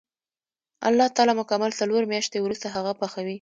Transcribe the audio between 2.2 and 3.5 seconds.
وروسته هغه پخوي.